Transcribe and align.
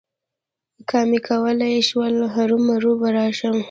که 0.87 0.97
مې 1.09 1.19
کولای 1.27 1.77
شول، 1.89 2.15
هرومرو 2.35 2.91
به 2.99 3.09
راشم. 3.15 3.57